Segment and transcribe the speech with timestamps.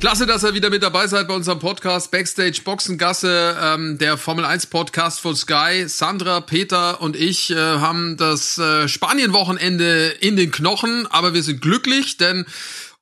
[0.00, 4.46] Klasse, dass ihr wieder mit dabei seid bei unserem Podcast Backstage Boxengasse, ähm, der Formel
[4.46, 5.86] 1 Podcast von Sky.
[5.88, 11.60] Sandra, Peter und ich äh, haben das äh, Spanien-Wochenende in den Knochen, aber wir sind
[11.60, 12.46] glücklich, denn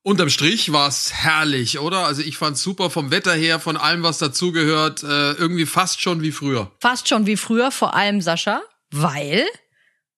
[0.02, 1.98] unterm Strich war's herrlich, oder?
[1.98, 6.21] Also ich fand's super vom Wetter her, von allem, was dazugehört, äh, irgendwie fast schon
[6.23, 6.73] wie früher.
[6.80, 8.60] Fast schon wie früher, vor allem Sascha,
[8.91, 9.46] weil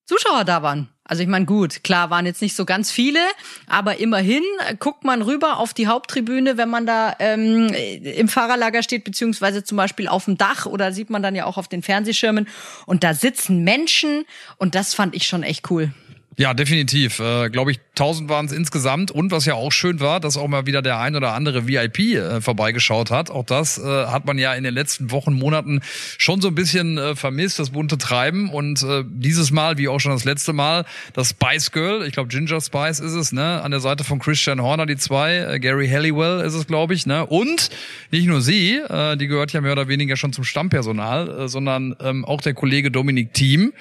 [0.06, 0.88] Zuschauer da waren.
[1.10, 3.18] Also ich meine, gut, klar waren jetzt nicht so ganz viele,
[3.66, 4.44] aber immerhin
[4.78, 9.76] guckt man rüber auf die Haupttribüne, wenn man da ähm, im Fahrerlager steht, beziehungsweise zum
[9.76, 12.46] Beispiel auf dem Dach oder sieht man dann ja auch auf den Fernsehschirmen.
[12.86, 14.24] Und da sitzen Menschen
[14.56, 15.92] und das fand ich schon echt cool.
[16.40, 17.18] Ja, definitiv.
[17.18, 19.10] Äh, Glaube ich, 1000 waren es insgesamt.
[19.10, 21.98] Und was ja auch schön war, dass auch mal wieder der ein oder andere VIP
[21.98, 23.28] äh, vorbeigeschaut hat.
[23.28, 25.82] Auch das äh, hat man ja in den letzten Wochen, Monaten
[26.16, 28.48] schon so ein bisschen äh, vermisst, das bunte Treiben.
[28.48, 32.30] Und äh, dieses Mal, wie auch schon das letzte Mal, das Spice Girl, ich glaube
[32.30, 35.90] Ginger Spice ist es, ne, an der Seite von Christian Horner, die zwei, äh, Gary
[35.90, 37.26] Halliwell ist es, glaube ich, ne.
[37.26, 37.68] Und
[38.12, 41.94] nicht nur sie, äh, die gehört ja mehr oder weniger schon zum Stammpersonal, äh, sondern
[42.00, 43.74] ähm, auch der Kollege Dominik Thiem,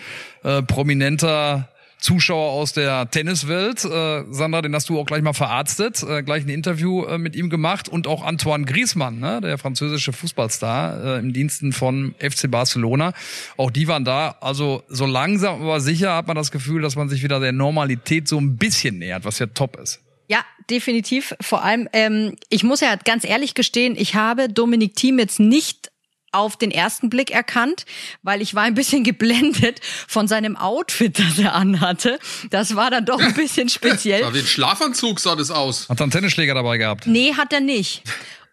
[0.44, 3.86] äh, prominenter Zuschauer aus der Tenniswelt.
[3.86, 7.36] Äh, Sandra, den hast du auch gleich mal verarztet, äh, gleich ein Interview äh, mit
[7.36, 12.50] ihm gemacht und auch Antoine Griezmann, ne, der französische Fußballstar äh, im Diensten von FC
[12.50, 13.14] Barcelona.
[13.58, 14.38] Auch die waren da.
[14.42, 18.28] Also so langsam aber sicher hat man das Gefühl, dass man sich wieder der Normalität
[18.28, 20.02] so ein bisschen nähert, was ja top ist.
[20.28, 21.36] Ja, definitiv.
[21.42, 25.89] Vor allem, ähm, ich muss ja ganz ehrlich gestehen, ich habe Dominik Thiem jetzt nicht
[26.32, 27.86] auf den ersten Blick erkannt,
[28.24, 32.20] weil ich war ein bisschen geblendet von seinem Outfit, das er anhatte.
[32.50, 34.24] Das war dann doch ein bisschen speziell.
[34.24, 35.90] Aber wie ein Schlafanzug sah das aus.
[35.90, 37.08] Hat er einen Tennisschläger dabei gehabt?
[37.08, 38.04] Nee, hat er nicht.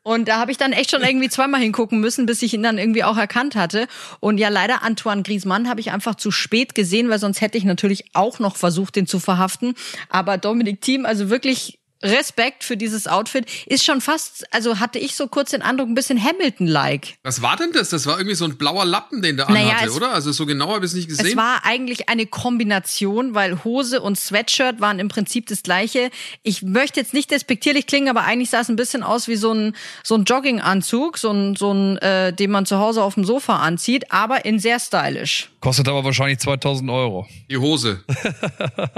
[0.06, 2.78] Und da habe ich dann echt schon irgendwie zweimal hingucken müssen, bis ich ihn dann
[2.78, 3.88] irgendwie auch erkannt hatte.
[4.20, 7.64] Und ja, leider Antoine Griezmann habe ich einfach zu spät gesehen, weil sonst hätte ich
[7.64, 9.74] natürlich auch noch versucht, den zu verhaften.
[10.08, 13.46] Aber Dominik Thiem, also wirklich Respekt für dieses Outfit.
[13.66, 17.14] Ist schon fast, also hatte ich so kurz den Eindruck, ein bisschen Hamilton-like.
[17.22, 17.88] Was war denn das?
[17.88, 20.12] Das war irgendwie so ein blauer Lappen, den der naja, anhatte, oder?
[20.12, 21.26] Also so genau habe ich es nicht gesehen.
[21.26, 26.10] Es war eigentlich eine Kombination, weil Hose und Sweatshirt waren im Prinzip das gleiche.
[26.42, 29.52] Ich möchte jetzt nicht despektierlich klingen, aber eigentlich sah es ein bisschen aus wie so
[29.52, 33.24] ein, so ein Jogginganzug, so ein, so ein äh, den man zu Hause auf dem
[33.24, 35.50] Sofa anzieht, aber in sehr stylisch.
[35.66, 37.26] Kostet aber wahrscheinlich 2000 Euro.
[37.50, 38.04] Die Hose.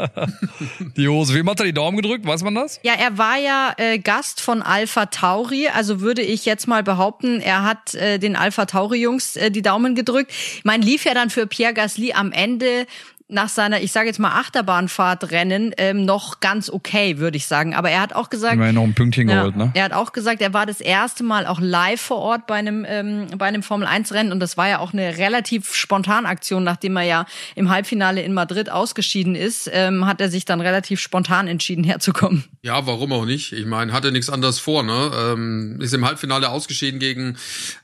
[0.98, 1.32] die Hose.
[1.32, 2.26] Wem hat er die Daumen gedrückt?
[2.26, 2.78] Weiß man das?
[2.82, 7.40] Ja, er war ja äh, Gast von Alpha Tauri, also würde ich jetzt mal behaupten,
[7.40, 10.30] er hat äh, den Alpha Tauri Jungs äh, die Daumen gedrückt.
[10.30, 12.86] Ich meine, lief ja dann für Pierre Gasly am Ende
[13.30, 17.74] nach seiner, ich sage jetzt mal Achterbahnfahrtrennen ähm, noch ganz okay, würde ich sagen.
[17.74, 19.70] Aber er hat auch gesagt, Immerhin noch ein Pünktchen ja, geholt, ne?
[19.74, 22.86] Er hat auch gesagt, er war das erste Mal auch live vor Ort bei einem
[22.88, 26.64] ähm, bei einem Formel 1 Rennen und das war ja auch eine relativ spontan Aktion,
[26.64, 30.98] nachdem er ja im Halbfinale in Madrid ausgeschieden ist, ähm, hat er sich dann relativ
[30.98, 32.44] spontan entschieden herzukommen.
[32.62, 33.52] Ja, warum auch nicht?
[33.52, 35.10] Ich meine, hatte nichts anderes vor, ne?
[35.14, 37.36] Ähm, ist im Halbfinale ausgeschieden gegen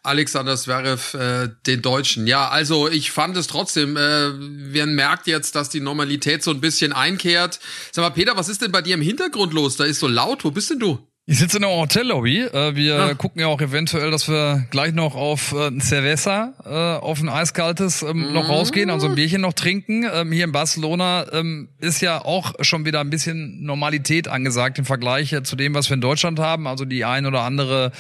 [0.03, 2.27] Alexander Zverev, äh, den Deutschen.
[2.27, 6.51] Ja, also ich fand es trotzdem, äh, wer merkt ja jetzt, dass die Normalität so
[6.51, 7.61] ein bisschen einkehrt.
[7.93, 9.77] Sag mal, Peter, was ist denn bei dir im Hintergrund los?
[9.77, 10.45] Da ist so laut.
[10.45, 10.99] Wo bist denn du?
[11.27, 12.43] Ich sitze in der Hotellobby.
[12.43, 13.15] Äh, wir ah.
[13.15, 17.31] gucken ja auch eventuell, dass wir gleich noch auf äh, ein Cerveza, äh, auf ein
[17.31, 20.05] eiskaltes ähm, noch rausgehen, also ein Bierchen noch trinken.
[20.13, 24.85] Ähm, hier in Barcelona ähm, ist ja auch schon wieder ein bisschen Normalität angesagt im
[24.85, 26.67] Vergleich zu dem, was wir in Deutschland haben.
[26.67, 27.93] Also die ein oder andere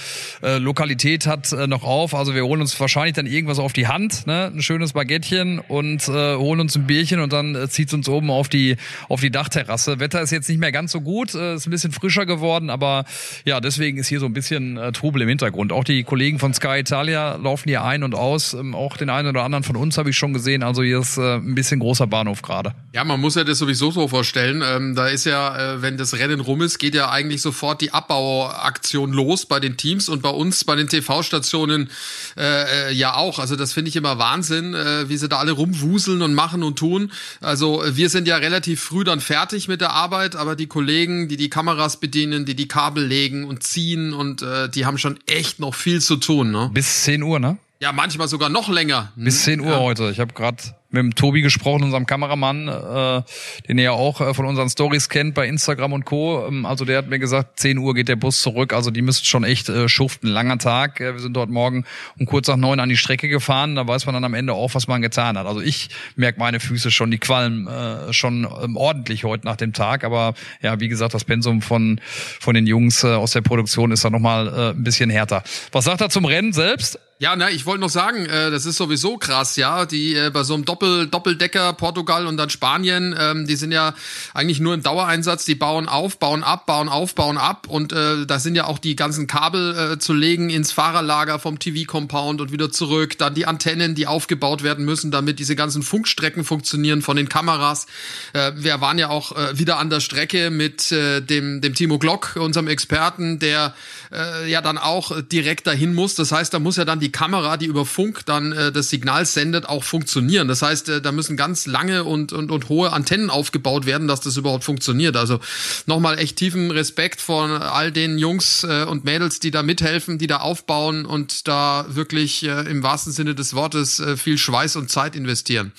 [0.42, 2.14] Lokalität hat noch auf.
[2.14, 4.52] Also wir holen uns wahrscheinlich dann irgendwas auf die Hand, ne?
[4.54, 8.48] ein schönes Baguettchen und holen uns ein Bierchen und dann äh, zieht uns oben auf
[8.48, 8.76] die
[9.08, 10.00] auf die Dachterrasse.
[10.00, 13.04] Wetter ist jetzt nicht mehr ganz so gut, ist ein bisschen frischer geworden, aber
[13.44, 15.72] ja, deswegen ist hier so ein bisschen äh, Trubel im Hintergrund.
[15.72, 18.54] Auch die Kollegen von Sky Italia laufen hier ein und aus.
[18.54, 20.62] Ähm, auch den einen oder anderen von uns habe ich schon gesehen.
[20.62, 22.74] Also hier ist äh, ein bisschen großer Bahnhof gerade.
[22.92, 24.62] Ja, man muss ja das sowieso so vorstellen.
[24.64, 27.92] Ähm, da ist ja, äh, wenn das Rennen rum ist, geht ja eigentlich sofort die
[27.92, 31.90] Abbauaktion los bei den Teams und bei uns bei den TV-Stationen
[32.36, 33.38] äh, äh, ja auch.
[33.38, 36.78] Also das finde ich immer Wahnsinn, äh, wie sie da alle rumwuseln und machen und
[36.78, 37.10] tun.
[37.40, 41.36] Also wir sind ja relativ früh dann fertig mit der Arbeit, aber die Kollegen, die
[41.36, 45.60] die Kameras bedienen, die die Kabel legen und ziehen und äh, die haben schon echt
[45.60, 46.50] noch viel zu tun.
[46.50, 46.70] Ne?
[46.72, 47.58] Bis 10 Uhr, ne?
[47.80, 49.12] Ja, manchmal sogar noch länger.
[49.16, 49.80] Bis 10 Uhr ja.
[49.80, 50.10] heute.
[50.10, 50.62] Ich habe gerade
[50.94, 53.22] mit dem Tobi gesprochen, unserem Kameramann, äh,
[53.68, 56.46] den ihr ja auch äh, von unseren Stories kennt bei Instagram und Co.
[56.46, 58.72] Ähm, also der hat mir gesagt, 10 Uhr geht der Bus zurück.
[58.72, 60.28] Also die müssten schon echt äh, schuften.
[60.28, 61.00] Langer Tag.
[61.00, 61.84] Äh, wir sind dort morgen
[62.16, 63.74] um kurz nach neun an die Strecke gefahren.
[63.74, 65.46] Da weiß man dann am Ende auch, was man getan hat.
[65.46, 69.72] Also ich merke meine Füße schon, die qualmen äh, schon ähm, ordentlich heute nach dem
[69.72, 70.04] Tag.
[70.04, 74.04] Aber ja, wie gesagt, das Pensum von, von den Jungs äh, aus der Produktion ist
[74.04, 75.42] da nochmal äh, ein bisschen härter.
[75.72, 77.00] Was sagt er zum Rennen selbst?
[77.24, 79.86] Ja, na, ich wollte noch sagen, äh, das ist sowieso krass, ja.
[79.86, 83.94] Die äh, bei so einem Doppel Doppeldecker Portugal und dann Spanien, ähm, die sind ja
[84.34, 85.46] eigentlich nur im Dauereinsatz.
[85.46, 88.78] Die bauen auf, bauen ab, bauen auf, bauen ab und äh, da sind ja auch
[88.78, 93.16] die ganzen Kabel äh, zu legen ins Fahrerlager vom TV Compound und wieder zurück.
[93.16, 97.86] Dann die Antennen, die aufgebaut werden müssen, damit diese ganzen Funkstrecken funktionieren von den Kameras.
[98.34, 101.98] Äh, wir waren ja auch äh, wieder an der Strecke mit äh, dem dem Timo
[101.98, 103.74] Glock, unserem Experten, der
[104.12, 106.16] äh, ja dann auch direkt dahin muss.
[106.16, 109.24] Das heißt, da muss ja dann die Kamera, die über Funk dann äh, das Signal
[109.24, 110.48] sendet, auch funktionieren.
[110.48, 114.20] Das heißt, äh, da müssen ganz lange und, und, und hohe Antennen aufgebaut werden, dass
[114.20, 115.16] das überhaupt funktioniert.
[115.16, 115.38] Also
[115.86, 120.26] nochmal echt tiefen Respekt von all den Jungs äh, und Mädels, die da mithelfen, die
[120.26, 124.90] da aufbauen und da wirklich äh, im wahrsten Sinne des Wortes äh, viel Schweiß und
[124.90, 125.72] Zeit investieren.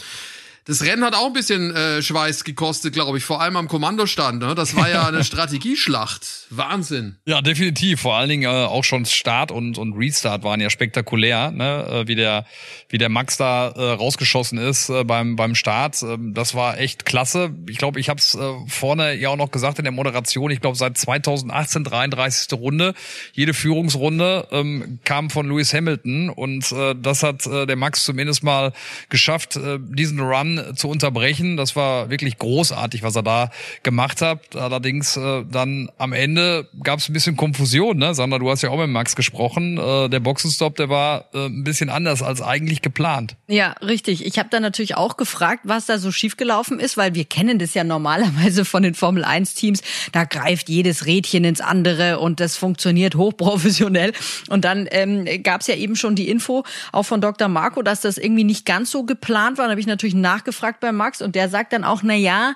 [0.68, 4.42] Das Rennen hat auch ein bisschen äh, Schweiß gekostet, glaube ich, vor allem am Kommandostand.
[4.42, 4.56] Ne?
[4.56, 6.48] Das war ja eine Strategieschlacht.
[6.50, 7.18] Wahnsinn.
[7.26, 8.02] Ja, definitiv.
[8.02, 11.86] Vor allen Dingen äh, auch schon Start und, und Restart waren ja spektakulär, ne?
[11.88, 12.48] äh, wie der
[12.90, 16.02] wie der Max da äh, rausgeschossen ist äh, beim beim Start.
[16.02, 17.52] Äh, das war echt klasse.
[17.70, 20.50] Ich glaube, ich habe es äh, vorne ja auch noch gesagt in der Moderation.
[20.50, 22.54] Ich glaube, seit 2018 33.
[22.54, 22.96] Runde,
[23.34, 28.44] jede Führungsrunde ähm, kam von Lewis Hamilton und äh, das hat äh, der Max zumindest
[28.44, 28.74] mal
[29.10, 31.58] geschafft, äh, diesen Run zu unterbrechen.
[31.58, 33.50] Das war wirklich großartig, was er da
[33.84, 34.56] gemacht hat.
[34.56, 37.98] Allerdings äh, dann am Ende gab es ein bisschen Konfusion.
[37.98, 38.14] Ne?
[38.14, 39.78] Sandra, du hast ja auch mit Max gesprochen.
[39.78, 43.36] Äh, der Boxenstopp, der war äh, ein bisschen anders als eigentlich geplant.
[43.48, 44.26] Ja, richtig.
[44.26, 47.74] Ich habe dann natürlich auch gefragt, was da so schiefgelaufen ist, weil wir kennen das
[47.74, 49.82] ja normalerweise von den Formel 1 Teams.
[50.12, 54.14] Da greift jedes Rädchen ins andere und das funktioniert hochprofessionell.
[54.50, 57.48] Und dann ähm, gab es ja eben schon die Info auch von Dr.
[57.48, 59.66] Marco, dass das irgendwie nicht ganz so geplant war.
[59.66, 62.56] Da habe ich natürlich nach nachgefragt bei Max und der sagt dann auch, na ja,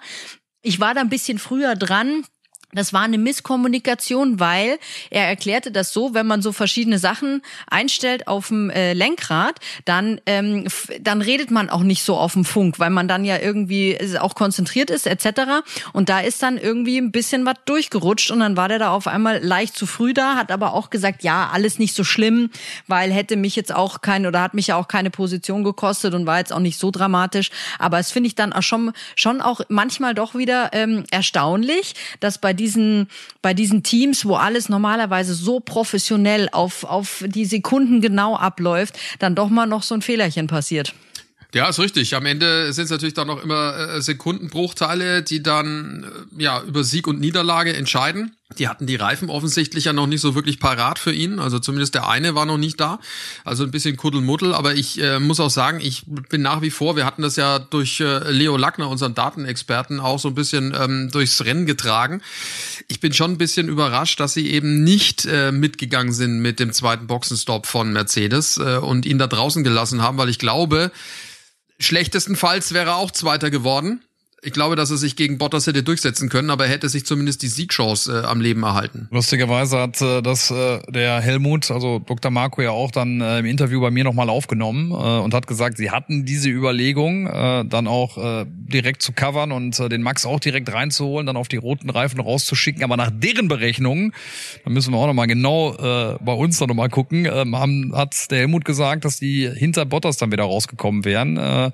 [0.61, 2.23] ich war da ein bisschen früher dran.
[2.73, 4.77] Das war eine Misskommunikation, weil
[5.09, 10.21] er erklärte das so, wenn man so verschiedene Sachen einstellt auf dem äh, Lenkrad, dann
[10.27, 10.67] ähm,
[11.01, 14.35] dann redet man auch nicht so auf dem Funk, weil man dann ja irgendwie auch
[14.35, 15.63] konzentriert ist etc.
[15.93, 19.07] Und da ist dann irgendwie ein bisschen was durchgerutscht und dann war der da auf
[19.07, 22.51] einmal leicht zu früh da, hat aber auch gesagt, ja alles nicht so schlimm,
[22.85, 26.27] weil hätte mich jetzt auch kein oder hat mich ja auch keine Position gekostet und
[26.27, 27.49] war jetzt auch nicht so dramatisch.
[27.79, 32.37] Aber es finde ich dann auch schon schon auch manchmal doch wieder ähm, erstaunlich, dass
[32.37, 33.07] bei diesen,
[33.41, 39.35] bei diesen Teams, wo alles normalerweise so professionell auf, auf die Sekunden genau abläuft, dann
[39.35, 40.93] doch mal noch so ein Fehlerchen passiert.
[41.53, 42.15] Ja, ist richtig.
[42.15, 46.05] Am Ende sind es natürlich dann noch immer äh, Sekundenbruchteile, die dann
[46.37, 48.35] äh, ja über Sieg und Niederlage entscheiden.
[48.57, 51.37] Die hatten die Reifen offensichtlich ja noch nicht so wirklich parat für ihn.
[51.39, 52.99] Also zumindest der eine war noch nicht da.
[53.45, 54.55] Also ein bisschen Kuddelmuddel.
[54.55, 57.59] Aber ich äh, muss auch sagen, ich bin nach wie vor, wir hatten das ja
[57.59, 62.23] durch äh, Leo Lackner, unseren Datenexperten, auch so ein bisschen ähm, durchs Rennen getragen.
[62.87, 66.73] Ich bin schon ein bisschen überrascht, dass sie eben nicht äh, mitgegangen sind mit dem
[66.73, 70.91] zweiten Boxenstopp von Mercedes äh, und ihn da draußen gelassen haben, weil ich glaube,
[71.77, 74.01] schlechtestenfalls wäre er auch Zweiter geworden
[74.41, 77.41] ich glaube, dass er sich gegen Bottas hätte durchsetzen können, aber er hätte sich zumindest
[77.41, 79.07] die Siegchance äh, am Leben erhalten.
[79.11, 82.31] Lustigerweise hat äh, das äh, der Helmut, also Dr.
[82.31, 85.77] Marco ja auch dann äh, im Interview bei mir nochmal aufgenommen äh, und hat gesagt,
[85.77, 90.25] sie hatten diese Überlegung, äh, dann auch äh, direkt zu covern und äh, den Max
[90.25, 92.83] auch direkt reinzuholen, dann auf die roten Reifen rauszuschicken.
[92.83, 94.13] Aber nach deren Berechnungen,
[94.63, 98.31] da müssen wir auch nochmal genau äh, bei uns dann nochmal gucken, äh, haben, hat
[98.31, 101.37] der Helmut gesagt, dass die hinter Bottas dann wieder rausgekommen wären.
[101.37, 101.71] Äh,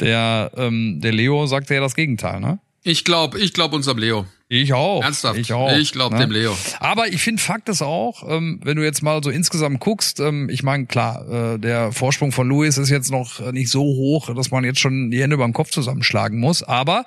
[0.00, 2.58] der, ähm, der Leo sagte ja das Gegenteil, ne?
[2.82, 4.26] Ich glaube, ich glaube unserem Leo.
[4.54, 5.02] Ich auch.
[5.02, 5.38] Ernsthaft?
[5.38, 5.72] Ich auch.
[5.72, 6.26] Ich glaube ne?
[6.26, 6.54] dem Leo.
[6.78, 10.50] Aber ich finde Fakt ist auch, ähm, wenn du jetzt mal so insgesamt guckst, ähm,
[10.50, 14.50] ich meine, klar, äh, der Vorsprung von Lewis ist jetzt noch nicht so hoch, dass
[14.50, 16.62] man jetzt schon die Hände beim Kopf zusammenschlagen muss.
[16.62, 17.06] Aber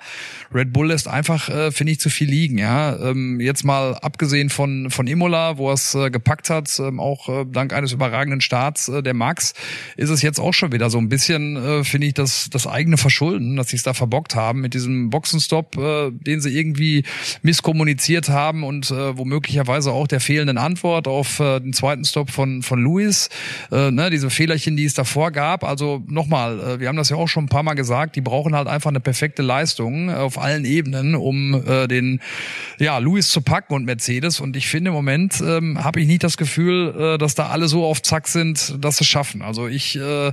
[0.52, 2.58] Red Bull lässt einfach, äh, finde ich, zu viel liegen.
[2.58, 6.98] Ja, ähm, Jetzt mal abgesehen von, von Imola, wo er es äh, gepackt hat, ähm,
[6.98, 9.54] auch äh, dank eines überragenden Starts äh, der Max,
[9.96, 12.96] ist es jetzt auch schon wieder so ein bisschen, äh, finde ich, das, das eigene
[12.96, 17.04] Verschulden, dass sie es da verbockt haben mit diesem Boxenstopp, den sie irgendwie
[17.42, 22.62] misskommuniziert haben und äh, womöglicherweise auch der fehlenden Antwort auf äh, den zweiten Stop von,
[22.62, 23.28] von Lewis,
[23.70, 25.64] äh, ne, diese Fehlerchen, die es davor gab.
[25.64, 28.54] Also nochmal, äh, wir haben das ja auch schon ein paar Mal gesagt, die brauchen
[28.54, 32.20] halt einfach eine perfekte Leistung auf allen Ebenen, um äh, den
[32.78, 34.40] ja, Lewis zu packen und Mercedes.
[34.40, 37.68] Und ich finde im Moment ähm, habe ich nicht das Gefühl, äh, dass da alle
[37.68, 39.42] so auf Zack sind, dass sie es schaffen.
[39.42, 40.32] Also ich äh,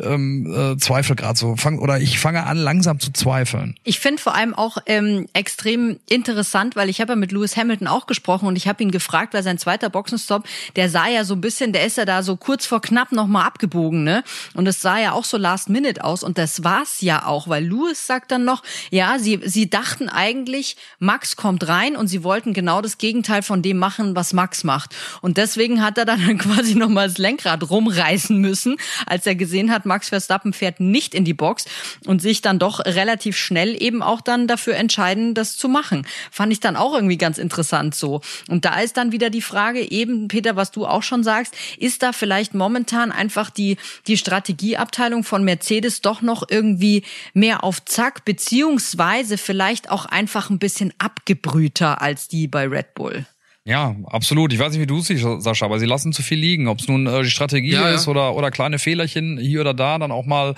[0.00, 3.76] ähm, äh, zweifle gerade so, fang, oder ich fange an langsam zu zweifeln.
[3.84, 6.39] Ich finde vor allem auch ähm, extrem interessant,
[6.76, 9.42] weil ich habe ja mit Lewis Hamilton auch gesprochen und ich habe ihn gefragt, weil
[9.42, 10.44] sein zweiter Boxenstopp,
[10.76, 13.46] der sah ja so ein bisschen, der ist ja da so kurz vor knapp nochmal
[13.46, 14.24] abgebogen, ne?
[14.54, 17.64] Und es sah ja auch so Last Minute aus und das war's ja auch, weil
[17.64, 22.52] Lewis sagt dann noch, ja, sie, sie dachten eigentlich, Max kommt rein und sie wollten
[22.52, 24.94] genau das Gegenteil von dem machen, was Max macht.
[25.20, 29.86] Und deswegen hat er dann quasi nochmal das Lenkrad rumreißen müssen, als er gesehen hat,
[29.86, 31.64] Max Verstappen fährt nicht in die Box
[32.06, 36.06] und sich dann doch relativ schnell eben auch dann dafür entscheiden, das zu machen.
[36.30, 38.20] Fand ich dann auch irgendwie ganz interessant so.
[38.48, 42.02] Und da ist dann wieder die Frage, eben, Peter, was du auch schon sagst, ist
[42.02, 48.24] da vielleicht momentan einfach die, die Strategieabteilung von Mercedes doch noch irgendwie mehr auf Zack,
[48.24, 53.26] beziehungsweise vielleicht auch einfach ein bisschen abgebrühter als die bei Red Bull?
[53.66, 54.54] Ja, absolut.
[54.54, 56.66] Ich weiß nicht, wie du es siehst, Sascha, aber sie lassen zu viel liegen.
[56.66, 58.10] Ob es nun äh, die Strategie ja, ist ja.
[58.10, 60.54] oder oder kleine Fehlerchen hier oder da, dann auch mal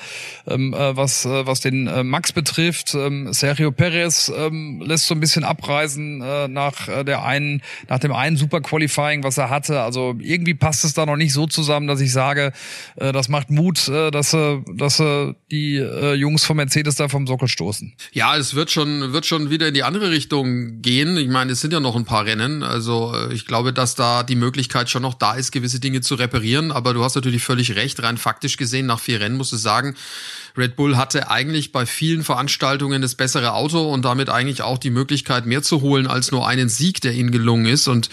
[0.47, 2.95] ähm, äh, was äh, was den äh, Max betrifft.
[2.95, 7.99] Ähm, Sergio Perez ähm, lässt so ein bisschen abreisen äh, nach äh, der einen nach
[7.99, 9.81] dem einen Super Qualifying, was er hatte.
[9.81, 12.53] Also irgendwie passt es da noch nicht so zusammen, dass ich sage,
[12.95, 17.09] äh, das macht Mut, äh, dass äh, dass äh, die äh, Jungs von Mercedes da
[17.09, 17.95] vom Sockel stoßen.
[18.13, 21.17] Ja, es wird schon wird schon wieder in die andere Richtung gehen.
[21.17, 23.95] Ich meine, es sind ja noch ein paar Rennen, also also äh, ich glaube, dass
[23.95, 26.73] da die Möglichkeit schon noch da ist, gewisse Dinge zu reparieren.
[26.73, 28.03] Aber du hast natürlich völlig recht.
[28.03, 29.97] Rein faktisch gesehen, nach vier Rennen musst du sagen,
[30.57, 34.91] Red Bull hatte eigentlich bei vielen Veranstaltungen das bessere Auto und damit eigentlich auch die
[34.91, 37.89] Möglichkeit, mehr zu holen als nur einen Sieg, der ihnen gelungen ist.
[37.89, 38.11] Und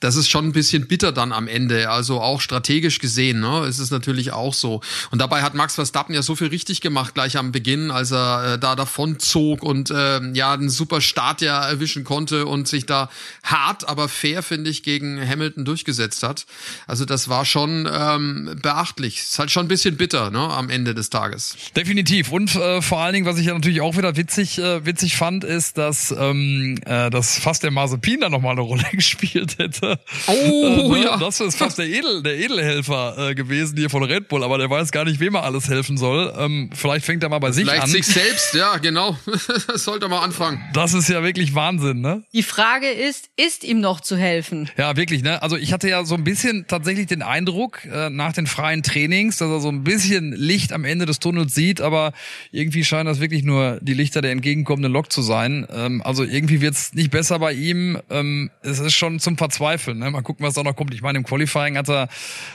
[0.00, 1.90] das ist schon ein bisschen bitter dann am Ende.
[1.90, 4.80] Also auch strategisch gesehen, ne, ist es natürlich auch so.
[5.10, 8.54] Und dabei hat Max Verstappen ja so viel richtig gemacht gleich am Beginn, als er
[8.54, 12.86] äh, da davon zog und äh, ja einen super Start ja erwischen konnte und sich
[12.86, 13.10] da
[13.42, 16.46] hart, aber fair, finde ich, gegen Hamilton durchgesetzt hat.
[16.86, 19.18] Also das war schon ähm, beachtlich.
[19.18, 21.56] Ist halt schon ein bisschen bitter, ne, am Ende des Tages.
[21.76, 22.30] Definitiv.
[22.30, 25.42] Und äh, vor allen Dingen, was ich ja natürlich auch wieder witzig, äh, witzig fand,
[25.42, 29.98] ist, dass ähm, äh, das fast der Mazepin da nochmal eine Rolle gespielt hätte.
[30.26, 31.04] Oh, äh, ne?
[31.04, 31.16] ja.
[31.16, 34.68] Das ist fast der, Edel, der Edelhelfer äh, gewesen hier von Red Bull, aber der
[34.68, 36.32] weiß gar nicht, wem er alles helfen soll.
[36.36, 37.88] Ähm, vielleicht fängt er mal bei sich vielleicht an.
[37.88, 39.16] Vielleicht sich selbst, ja, genau.
[39.66, 40.62] das sollte mal anfangen.
[40.74, 42.22] Das ist ja wirklich Wahnsinn, ne?
[42.34, 44.68] Die Frage ist, ist ihm noch zu helfen?
[44.76, 45.42] Ja, wirklich, ne?
[45.42, 49.38] Also ich hatte ja so ein bisschen tatsächlich den Eindruck, äh, nach den freien Trainings,
[49.38, 52.12] dass er so ein bisschen Licht am Ende des Tunnels sieht, aber
[52.50, 55.66] irgendwie scheinen das wirklich nur die Lichter der entgegenkommenden Lok zu sein.
[55.72, 57.98] Ähm, also irgendwie wird's nicht besser bei ihm.
[58.10, 59.98] Ähm, es ist schon zum Verzweifeln.
[59.98, 60.10] Ne?
[60.10, 60.94] Mal gucken, was da noch kommt.
[60.94, 62.08] Ich meine, im Qualifying hat er,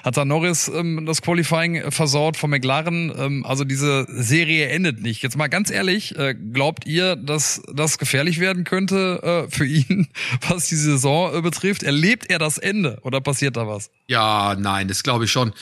[0.03, 3.13] hat er Norris ähm, das Qualifying versaut von McLaren.
[3.17, 5.23] Ähm, also diese Serie endet nicht.
[5.23, 10.07] Jetzt mal ganz ehrlich, äh, glaubt ihr, dass das gefährlich werden könnte äh, für ihn,
[10.49, 11.83] was die Saison äh, betrifft?
[11.83, 13.89] Erlebt er das Ende oder passiert da was?
[14.07, 15.53] Ja, nein, das glaube ich schon.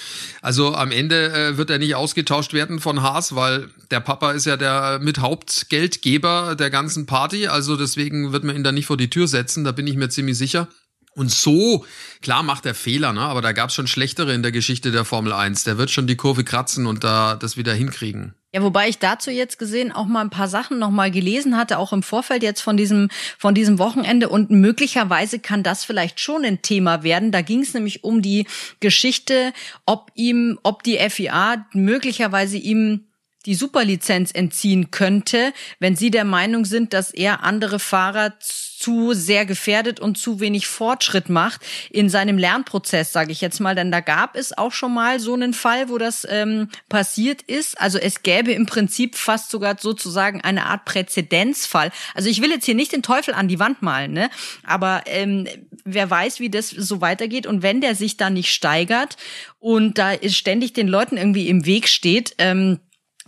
[0.42, 4.46] Also am Ende äh, wird er nicht ausgetauscht werden von Haas, weil der Papa ist
[4.46, 7.48] ja der mit Hauptgeldgeber der ganzen Party.
[7.48, 10.10] Also deswegen wird man ihn da nicht vor die Tür setzen, da bin ich mir
[10.10, 10.68] ziemlich sicher.
[11.16, 11.86] Und so,
[12.22, 13.22] klar macht er Fehler, ne?
[13.22, 15.64] aber da gab es schon schlechtere in der Geschichte der Formel 1.
[15.64, 18.36] Der wird schon die Kurve kratzen und da das wieder hinkriegen.
[18.54, 21.78] Ja, wobei ich dazu jetzt gesehen auch mal ein paar Sachen noch mal gelesen hatte,
[21.78, 26.44] auch im Vorfeld jetzt von diesem von diesem Wochenende und möglicherweise kann das vielleicht schon
[26.44, 27.32] ein Thema werden.
[27.32, 28.46] Da ging es nämlich um die
[28.82, 29.54] Geschichte,
[29.86, 33.06] ob ihm, ob die FIA möglicherweise ihm
[33.46, 39.46] die Superlizenz entziehen könnte, wenn Sie der Meinung sind, dass er andere Fahrer zu sehr
[39.46, 43.74] gefährdet und zu wenig Fortschritt macht in seinem Lernprozess, sage ich jetzt mal.
[43.74, 47.80] Denn da gab es auch schon mal so einen Fall, wo das ähm, passiert ist.
[47.80, 51.92] Also es gäbe im Prinzip fast sogar sozusagen eine Art Präzedenzfall.
[52.14, 54.30] Also ich will jetzt hier nicht den Teufel an die Wand malen, ne?
[54.64, 55.48] Aber ähm,
[55.84, 57.48] wer weiß, wie das so weitergeht.
[57.48, 59.18] Und wenn der sich da nicht steigert
[59.60, 62.80] und da ständig den Leuten irgendwie im Weg steht, ähm,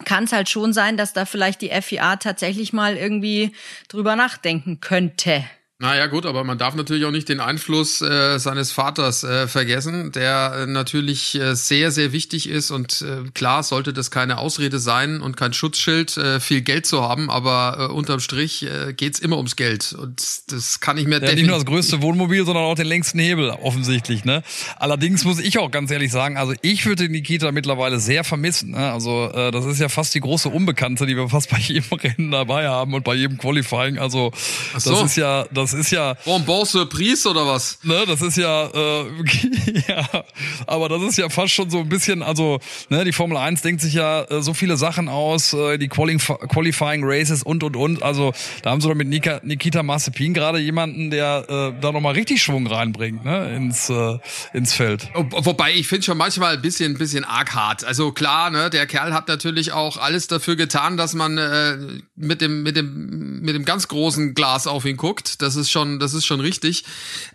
[0.05, 3.53] kann es halt schon sein, dass da vielleicht die FIA tatsächlich mal irgendwie
[3.87, 5.43] drüber nachdenken könnte.
[5.79, 10.11] Naja gut, aber man darf natürlich auch nicht den Einfluss äh, seines Vaters äh, vergessen,
[10.11, 14.79] der äh, natürlich äh, sehr, sehr wichtig ist und äh, klar sollte das keine Ausrede
[14.79, 19.19] sein und kein Schutzschild, äh, viel Geld zu haben, aber äh, unterm Strich äh, geht's
[19.19, 22.63] immer ums Geld und das kann ich mir ja, Nicht nur das größte Wohnmobil, sondern
[22.63, 24.25] auch den längsten Hebel offensichtlich.
[24.25, 24.41] Ne?
[24.77, 28.71] Allerdings muss ich auch ganz ehrlich sagen, also ich würde Nikita mittlerweile sehr vermissen.
[28.71, 28.91] Ne?
[28.91, 32.31] Also äh, das ist ja fast die große Unbekannte, die wir fast bei jedem Rennen
[32.31, 33.99] dabei haben und bei jedem Qualifying.
[33.99, 34.31] Also
[34.75, 34.89] so.
[34.89, 36.13] das ist ja das das ist ja.
[36.25, 37.79] Bonbon Surprise oder was?
[37.83, 39.05] Ne, das ist ja, äh,
[39.87, 40.23] ja,
[40.65, 42.59] aber das ist ja fast schon so ein bisschen, also,
[42.89, 46.27] ne, die Formel 1 denkt sich ja äh, so viele Sachen aus, äh, die Qualif
[46.27, 48.03] Qualifying Races und und und.
[48.03, 52.13] Also da haben sie doch mit Nika, Nikita Mazepin gerade jemanden, der äh, da nochmal
[52.13, 54.17] richtig Schwung reinbringt, ne, ins, äh,
[54.53, 55.09] ins Feld.
[55.13, 57.83] Wobei ich finde schon manchmal ein bisschen, ein bisschen arg hart.
[57.83, 61.77] Also klar, ne, der Kerl hat natürlich auch alles dafür getan, dass man äh,
[62.15, 65.41] mit dem, mit dem, mit dem ganz großen Glas auf ihn guckt.
[65.41, 66.83] Das ist schon, das ist schon richtig.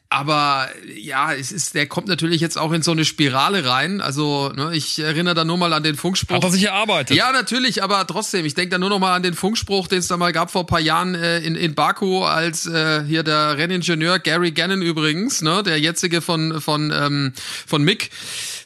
[0.09, 4.01] Aber ja, es ist, der kommt natürlich jetzt auch in so eine Spirale rein.
[4.01, 6.37] Also, ne, ich erinnere da nur mal an den Funkspruch.
[6.37, 7.17] Hat er sich erarbeitet?
[7.17, 10.09] Ja, natürlich, aber trotzdem, ich denke da nur noch mal an den Funkspruch, den es
[10.09, 14.19] da mal gab vor paar Jahren äh, in, in Baku, als äh, hier der Renningenieur
[14.19, 17.33] Gary Gannon übrigens, ne, der jetzige von, von, ähm,
[17.67, 18.11] von Mick,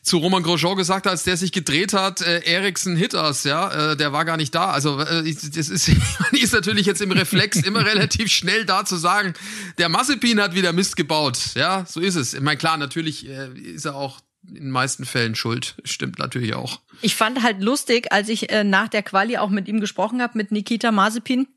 [0.07, 3.97] zu Roman Grosjean gesagt hat, als der sich gedreht hat, äh, Eriksen Hitters, ja, äh,
[3.97, 4.71] der war gar nicht da.
[4.71, 5.91] Also äh, das ist,
[6.33, 9.35] ist natürlich jetzt im Reflex immer relativ schnell da zu sagen,
[9.79, 11.39] der Massepin hat wieder Mist gebaut.
[11.57, 12.35] Ja, so ist es.
[12.35, 15.75] Ich meine, klar, natürlich äh, ist er auch in den meisten Fällen schuld.
[15.83, 16.81] Stimmt natürlich auch.
[17.03, 20.39] Ich fand halt lustig, als ich äh, nach der Quali auch mit ihm gesprochen habe,
[20.39, 21.49] mit Nikita Mazepin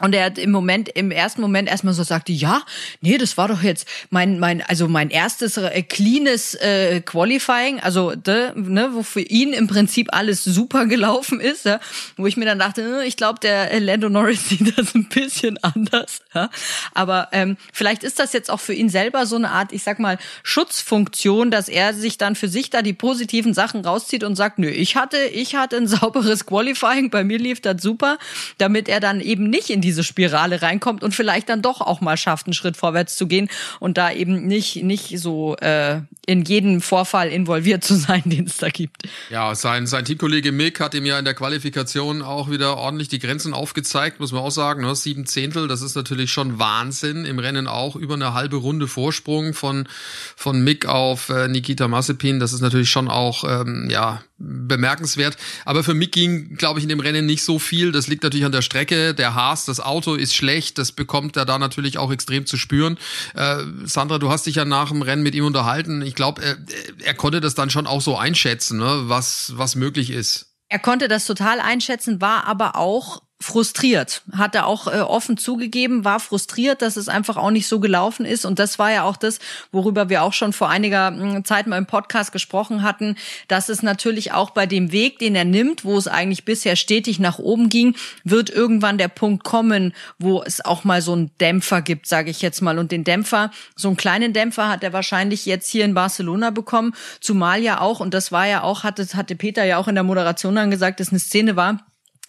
[0.00, 2.62] und er hat im Moment, im ersten Moment erstmal so sagte, ja,
[3.00, 8.14] nee, das war doch jetzt mein, mein, also mein erstes äh, cleanes äh, Qualifying, also
[8.14, 11.80] de, ne, wo für ihn im Prinzip alles super gelaufen ist, ja,
[12.16, 15.58] wo ich mir dann dachte, äh, ich glaube, der Lando Norris sieht das ein bisschen
[15.58, 16.50] anders, ja.
[16.94, 19.98] Aber ähm, vielleicht ist das jetzt auch für ihn selber so eine Art, ich sag
[19.98, 24.58] mal, Schutzfunktion, dass er sich dann für sich da die positiven Sachen rauszieht und sagt,
[24.58, 28.18] nö, ich hatte, ich hatte ein sauberes Qualifying, bei mir lief das super,
[28.58, 32.00] damit er dann eben nicht in die diese Spirale reinkommt und vielleicht dann doch auch
[32.00, 36.44] mal schafft, einen Schritt vorwärts zu gehen und da eben nicht, nicht so äh, in
[36.44, 39.02] jeden Vorfall involviert zu sein, den es da gibt.
[39.30, 43.18] Ja, sein, sein Teamkollege Mick hat ihm ja in der Qualifikation auch wieder ordentlich die
[43.18, 44.82] Grenzen aufgezeigt, muss man auch sagen.
[44.82, 44.94] Ne?
[44.94, 47.24] Sieben Zehntel, das ist natürlich schon Wahnsinn.
[47.24, 49.88] Im Rennen auch über eine halbe Runde Vorsprung von,
[50.36, 52.38] von Mick auf äh, Nikita Mazepin.
[52.38, 55.36] Das ist natürlich schon auch, ähm, ja, bemerkenswert.
[55.64, 57.92] Aber für Mick ging, glaube ich, in dem Rennen nicht so viel.
[57.92, 59.14] Das liegt natürlich an der Strecke.
[59.14, 60.78] Der Haas, das Auto ist schlecht.
[60.78, 62.98] Das bekommt er da natürlich auch extrem zu spüren.
[63.34, 66.02] Äh, Sandra, du hast dich ja nach dem Rennen mit ihm unterhalten.
[66.02, 66.56] Ich glaube, er,
[67.04, 69.02] er konnte das dann schon auch so einschätzen, ne?
[69.04, 70.46] was, was möglich ist.
[70.68, 76.04] Er konnte das total einschätzen, war aber auch frustriert, hat er auch äh, offen zugegeben,
[76.04, 78.44] war frustriert, dass es einfach auch nicht so gelaufen ist.
[78.44, 79.38] Und das war ja auch das,
[79.72, 83.16] worüber wir auch schon vor einiger hm, Zeit mal im Podcast gesprochen hatten,
[83.48, 87.18] dass es natürlich auch bei dem Weg, den er nimmt, wo es eigentlich bisher stetig
[87.18, 91.80] nach oben ging, wird irgendwann der Punkt kommen, wo es auch mal so einen Dämpfer
[91.80, 92.78] gibt, sage ich jetzt mal.
[92.78, 96.94] Und den Dämpfer, so einen kleinen Dämpfer hat er wahrscheinlich jetzt hier in Barcelona bekommen,
[97.20, 100.04] zumal ja auch, und das war ja auch, hatte, hatte Peter ja auch in der
[100.04, 101.78] Moderation dann gesagt, dass eine Szene war,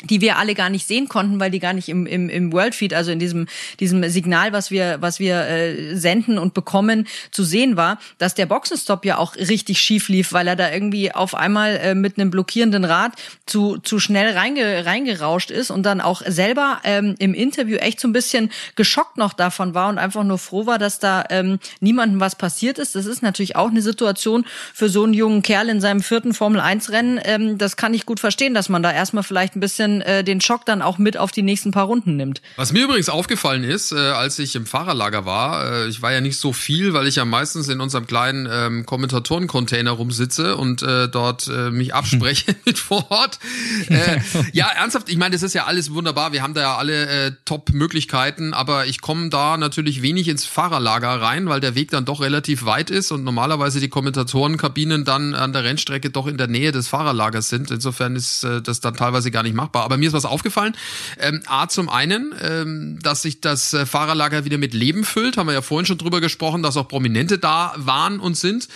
[0.04, 2.94] die wir alle gar nicht sehen konnten, weil die gar nicht im, im, im Worldfeed,
[2.94, 3.48] also in diesem,
[3.80, 8.46] diesem Signal, was wir, was wir äh, senden und bekommen, zu sehen war, dass der
[8.46, 12.32] Boxenstopp ja auch richtig schief lief, weil er da irgendwie auf einmal äh, mit einem
[12.32, 13.14] blockierenden Rad
[13.46, 18.08] zu, zu schnell reinge, reingerauscht ist und dann auch selber ähm, im Interview echt so
[18.08, 22.20] ein bisschen geschockt noch davon war und einfach nur froh war, dass da ähm, niemandem
[22.20, 22.96] was passiert ist.
[22.96, 27.20] Das ist natürlich auch eine Situation für so einen jungen Kerl in seinem vierten Formel-1-Rennen.
[27.24, 30.24] Ähm, das kann ich gut verstehen, dass man da erstmal vielleicht ein bisschen bisschen äh,
[30.24, 32.42] den Schock dann auch mit auf die nächsten paar Runden nimmt.
[32.56, 36.22] Was mir übrigens aufgefallen ist, äh, als ich im Fahrerlager war, äh, ich war ja
[36.22, 41.08] nicht so viel, weil ich ja meistens in unserem kleinen ähm, Kommentatoren-Container rumsitze und äh,
[41.08, 43.40] dort äh, mich abspreche mit vor Ort.
[43.90, 44.20] Äh,
[44.54, 46.32] ja, ernsthaft, ich meine, das ist ja alles wunderbar.
[46.32, 51.22] Wir haben da ja alle äh, Top-Möglichkeiten, aber ich komme da natürlich wenig ins Fahrerlager
[51.22, 55.54] rein, weil der Weg dann doch relativ weit ist und normalerweise die Kommentatorenkabinen dann an
[55.54, 57.72] der Rennstrecke doch in der Nähe des Fahrerlagers sind.
[57.72, 59.86] Insofern ist äh, das dann teilweise gar nicht machbar machbar.
[59.86, 60.76] Aber mir ist was aufgefallen.
[61.20, 65.38] Ähm, A, zum einen, ähm, dass sich das äh, Fahrerlager wieder mit Leben füllt.
[65.38, 68.68] Haben wir ja vorhin schon drüber gesprochen, dass auch Prominente da waren und sind.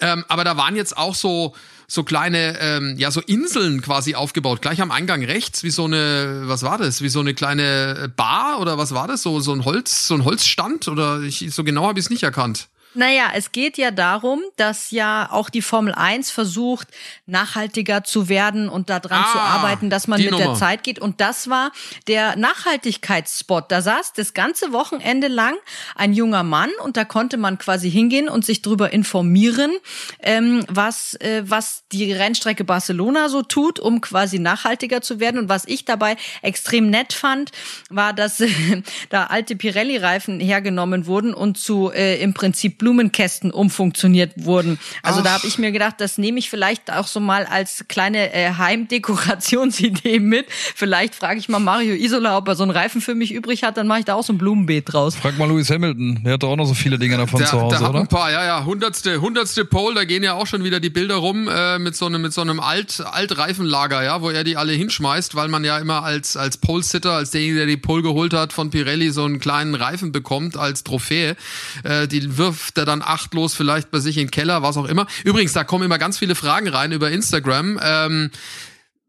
[0.00, 1.54] Ähm, aber da waren jetzt auch so
[1.86, 4.62] so kleine, ähm, ja, so Inseln quasi aufgebaut.
[4.62, 7.02] Gleich am Eingang rechts, wie so eine, was war das?
[7.02, 9.22] Wie so eine kleine Bar oder was war das?
[9.22, 12.22] So, so ein Holz, so ein Holzstand oder ich, so genau habe ich es nicht
[12.22, 12.68] erkannt.
[12.94, 16.88] Naja, es geht ja darum, dass ja auch die Formel 1 versucht,
[17.26, 20.44] nachhaltiger zu werden und daran ah, zu arbeiten, dass man mit Nummer.
[20.44, 21.00] der Zeit geht.
[21.00, 21.72] Und das war
[22.06, 23.70] der Nachhaltigkeitsspot.
[23.70, 25.54] Da saß das ganze Wochenende lang
[25.96, 29.72] ein junger Mann und da konnte man quasi hingehen und sich darüber informieren,
[30.20, 35.40] ähm, was, äh, was die Rennstrecke Barcelona so tut, um quasi nachhaltiger zu werden.
[35.40, 37.50] Und was ich dabei extrem nett fand,
[37.90, 38.48] war, dass äh,
[39.10, 44.78] da alte Pirelli-Reifen hergenommen wurden und zu äh, im Prinzip Blumenkästen umfunktioniert wurden.
[45.02, 45.24] Also Ach.
[45.24, 48.52] da habe ich mir gedacht, das nehme ich vielleicht auch so mal als kleine äh,
[48.58, 50.46] Heimdekorationsidee mit.
[50.50, 53.78] Vielleicht frage ich mal Mario Isola, ob er so einen Reifen für mich übrig hat,
[53.78, 55.16] dann mache ich da auch so ein Blumenbeet draus.
[55.16, 57.58] Frag mal Lewis Hamilton, der hat doch auch noch so viele Dinge davon der, zu
[57.58, 58.00] Hause, der hat oder?
[58.00, 61.16] Ein paar, ja, ja, hundertste, hundertste Pole, da gehen ja auch schon wieder die Bilder
[61.16, 64.74] rum äh, mit so einem mit so einem Alt Altreifenlager, ja, wo er die alle
[64.74, 68.52] hinschmeißt, weil man ja immer als als Pole-Sitter, als derjenige, der die Pole geholt hat
[68.52, 71.36] von Pirelli, so einen kleinen Reifen bekommt als Trophäe.
[71.82, 75.06] Äh, die wirft er dann achtlos vielleicht bei sich in den Keller, was auch immer.
[75.24, 77.80] Übrigens, da kommen immer ganz viele Fragen rein über Instagram.
[77.82, 78.30] Ähm,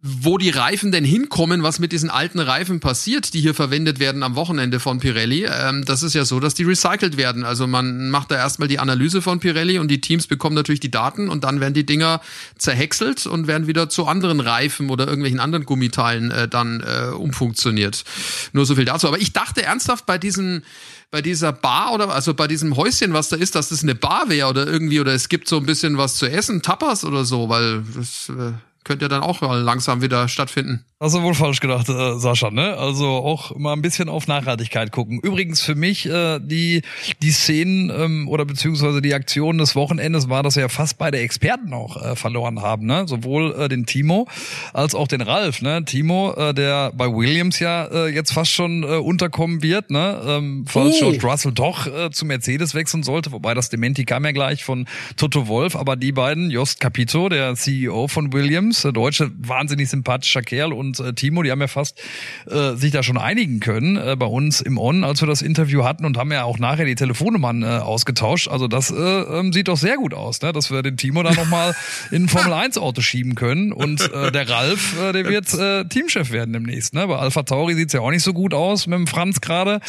[0.08, 4.22] wo die Reifen denn hinkommen, was mit diesen alten Reifen passiert, die hier verwendet werden
[4.22, 5.46] am Wochenende von Pirelli.
[5.46, 7.44] Ähm, das ist ja so, dass die recycelt werden.
[7.44, 10.92] Also man macht da erstmal die Analyse von Pirelli und die Teams bekommen natürlich die
[10.92, 12.22] Daten und dann werden die Dinger
[12.56, 18.04] zerhäckselt und werden wieder zu anderen Reifen oder irgendwelchen anderen Gummiteilen äh, dann äh, umfunktioniert.
[18.54, 19.08] Nur so viel dazu.
[19.08, 20.64] Aber ich dachte ernsthaft bei diesen
[21.10, 24.30] bei dieser Bar oder also bei diesem Häuschen, was da ist, dass das eine Bar
[24.30, 27.50] wäre oder irgendwie oder es gibt so ein bisschen was zu essen, Tapas oder so,
[27.50, 28.52] weil das äh,
[28.86, 30.86] könnte ja dann auch langsam wieder stattfinden.
[30.98, 32.78] Hast du wohl falsch gedacht, äh, Sascha, ne?
[32.78, 35.20] Also auch mal ein bisschen auf Nachhaltigkeit gucken.
[35.22, 36.84] Übrigens für mich äh, die
[37.22, 41.20] die Szenen ähm, oder beziehungsweise die Aktionen des Wochenendes war, dass wir ja fast beide
[41.20, 43.08] Experten auch äh, verloren haben, ne?
[43.08, 44.28] Sowohl äh, den Timo
[44.72, 45.84] als auch den Ralf, ne?
[45.84, 50.22] Timo, äh, der bei Williams ja äh, jetzt fast schon äh, unterkommen wird, ne?
[50.26, 51.12] Ähm, falls oh.
[51.12, 54.88] George Russell doch äh, zu Mercedes wechseln sollte, wobei das Dementi kam ja gleich von
[55.18, 60.42] Toto Wolf, aber die beiden, Jost Capito, der CEO von Williams, der Deutsche, wahnsinnig sympathischer
[60.42, 62.02] Kerl und äh, Timo, die haben ja fast
[62.50, 65.84] äh, sich da schon einigen können äh, bei uns im On, als wir das Interview
[65.84, 68.48] hatten und haben ja auch nachher die Telefonnummern äh, ausgetauscht.
[68.48, 70.52] Also das äh, ähm, sieht doch sehr gut aus, ne?
[70.54, 71.76] dass wir den Timo da nochmal
[72.12, 75.86] in ein Formel 1 Auto schieben können und äh, der Ralf, äh, der wird äh,
[75.86, 76.94] Teamchef werden demnächst.
[76.94, 77.08] Ne?
[77.08, 79.80] Bei Alpha Tauri sieht's ja auch nicht so gut aus mit dem Franz gerade.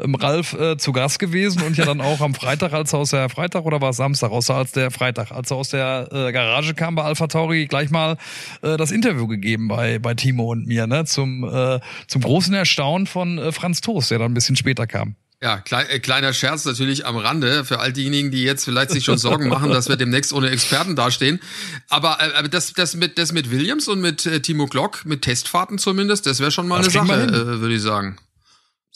[0.00, 3.10] Ähm, Ralf äh, zu Gast gewesen und ja dann auch am Freitag, als er aus
[3.10, 6.32] der Freitag oder war es Samstag, außer als der Freitag, als er aus der äh,
[6.32, 8.16] Garage kam bei Alpha Tauri, gleich mal
[8.62, 11.04] äh, das Interview gegeben bei, bei Timo und mir, ne?
[11.04, 15.16] Zum, äh, zum großen Erstaunen von äh, Franz Toast, der dann ein bisschen später kam.
[15.40, 19.04] Ja, klein, äh, kleiner Scherz natürlich am Rande für all diejenigen, die jetzt vielleicht sich
[19.04, 21.40] schon Sorgen machen, dass wir demnächst ohne Experten dastehen.
[21.88, 25.78] Aber, äh, das, das, mit, das mit Williams und mit äh, Timo Glock, mit Testfahrten
[25.78, 28.16] zumindest, das wäre schon mal das eine Sache, äh, würde ich sagen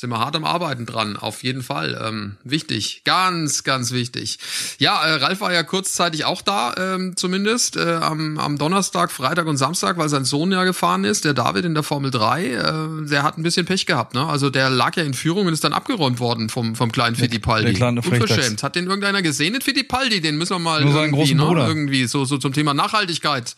[0.03, 1.97] sind wir hart am Arbeiten dran, auf jeden Fall.
[2.05, 4.41] Ähm, wichtig, ganz, ganz wichtig.
[4.79, 9.47] Ja, äh, Ralf war ja kurzzeitig auch da, ähm, zumindest äh, am, am Donnerstag, Freitag
[9.47, 12.47] und Samstag, weil sein Sohn ja gefahren ist, der David in der Formel 3.
[12.47, 14.27] Äh, der hat ein bisschen Pech gehabt, ne?
[14.27, 17.67] Also der lag ja in Führung und ist dann abgeräumt worden vom, vom kleinen Fittipaldi.
[17.67, 18.65] Der kleine Unverschämt.
[18.65, 20.21] Hat den irgendeiner gesehen, den Fittipaldi?
[20.21, 21.65] Den müssen wir mal Nur irgendwie, ne?
[21.65, 23.55] irgendwie so, so zum Thema Nachhaltigkeit.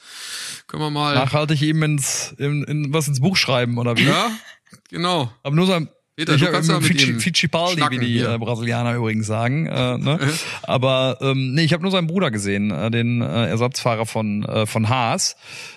[0.67, 1.15] Können wir mal.
[1.15, 4.05] Nachhaltig eben ins, in, in, was ins Buch schreiben, oder wie?
[4.05, 4.31] Ja,
[4.91, 5.33] genau.
[5.43, 8.95] Aber nur sein, Peter, ich du kannst ja mit Fici, Fittipaldi, wie die äh, Brasilianer
[8.95, 9.67] übrigens sagen.
[9.67, 10.21] Äh, ne?
[10.63, 14.67] Aber ähm, nee, ich habe nur seinen Bruder gesehen, äh, den äh, Ersatzfahrer von äh,
[14.67, 15.37] von Haas.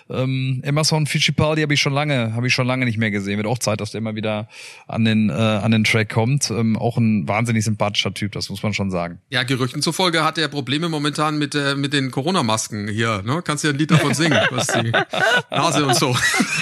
[0.09, 3.37] Ähm, Emerson Fittipaldi habe ich schon lange, habe ich schon lange nicht mehr gesehen.
[3.37, 4.47] Wird auch Zeit, dass der immer wieder
[4.87, 6.51] an den äh, an den Track kommt.
[6.51, 9.19] Ähm, auch ein wahnsinnig sympathischer Typ, das muss man schon sagen.
[9.29, 13.23] Ja, Gerüchten zufolge hat er Probleme momentan mit äh, mit den Corona-Masken hier.
[13.23, 13.41] Ne?
[13.43, 14.91] Kannst du ja ein Lied davon singen, was die
[15.49, 16.15] Nase und so.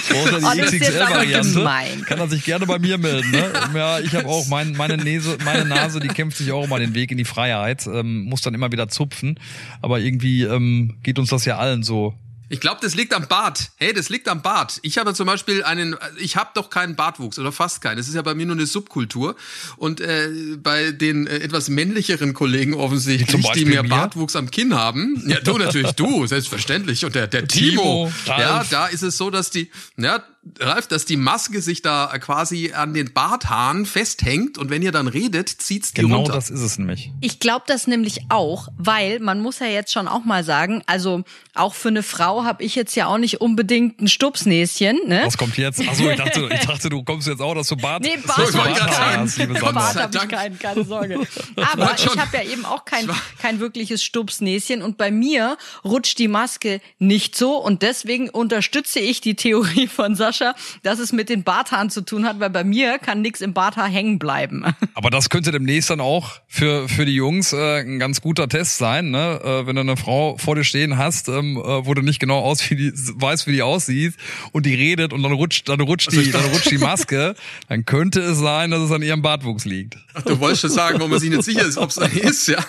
[0.08, 2.04] Braucht er die oh, XXL-Variante?
[2.06, 3.30] Kann er sich gerne bei mir melden.
[3.30, 3.52] Ne?
[3.74, 6.94] Ja, ich habe auch mein, meine Nase, meine Nase, die kämpft sich auch immer den
[6.94, 9.38] Weg in die Freiheit, ähm, muss dann immer wieder zupfen.
[9.82, 12.14] Aber irgendwie ähm, geht uns das ja allen so
[12.48, 13.72] ich glaube, das liegt am Bart.
[13.76, 14.78] Hey, das liegt am Bart.
[14.82, 17.96] Ich habe zum Beispiel einen, ich habe doch keinen Bartwuchs oder fast keinen.
[17.96, 19.34] Das ist ja bei mir nur eine Subkultur.
[19.76, 20.30] Und äh,
[20.62, 23.88] bei den äh, etwas männlicheren Kollegen offensichtlich, die mehr mir?
[23.88, 27.04] Bartwuchs am Kinn haben, ja du natürlich, du, selbstverständlich.
[27.04, 30.22] Und der, der Timo, Timo ja, da ist es so, dass die, ja,
[30.60, 35.08] Ralf, dass die Maske sich da quasi an den Barthaaren festhängt und wenn ihr dann
[35.08, 36.32] redet, zieht's die genau runter.
[36.32, 37.10] Genau das ist es nämlich.
[37.20, 41.24] Ich glaube das nämlich auch, weil man muss ja jetzt schon auch mal sagen, also
[41.54, 44.98] auch für eine Frau habe ich jetzt ja auch nicht unbedingt ein Stupsnäschen.
[45.06, 45.22] Ne?
[45.24, 45.80] Was kommt jetzt?
[45.80, 48.52] Achso, ich dachte, ich dachte, du kommst jetzt auch, dass du Bart, nee, Bart, du
[48.56, 51.20] Bart hast, liebe Bart habe ich keinen, keine Sorge.
[51.72, 56.28] Aber ich habe ja eben auch kein, kein wirkliches Stupsnäschen und bei mir rutscht die
[56.28, 61.28] Maske nicht so und deswegen unterstütze ich die Theorie von Sascha Sascha, dass es mit
[61.28, 64.64] den Barthaaren zu tun hat, weil bei mir kann nichts im Barthaar hängen bleiben.
[64.94, 68.78] Aber das könnte demnächst dann auch für, für die Jungs äh, ein ganz guter Test
[68.78, 69.40] sein, ne?
[69.42, 72.40] Äh, wenn du eine Frau vor dir stehen hast, ähm, äh, wo du nicht genau
[72.40, 74.14] aus, wie die, weißt, wie die aussieht
[74.52, 77.34] und die redet und dann rutscht, dann rutscht die, dann rutscht die Maske,
[77.68, 79.96] dann könnte es sein, dass es an ihrem Bartwuchs liegt.
[80.14, 82.48] Ach, du wolltest schon sagen, wo man sich nicht sicher ist, ob es da ist,
[82.48, 82.58] ja.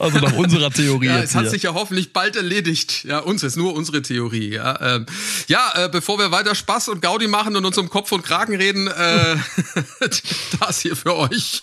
[0.00, 1.06] also nach unserer Theorie.
[1.06, 1.50] Ja, es hat hier.
[1.50, 3.04] sich ja hoffentlich bald erledigt.
[3.04, 4.54] Ja, uns ist nur unsere Theorie.
[4.54, 5.06] Ja, ähm,
[5.46, 8.56] ja, äh, bevor wir weiter Spaß und Gaudi machen und uns um Kopf und Kragen
[8.56, 9.36] reden, äh,
[10.60, 11.62] das hier für euch.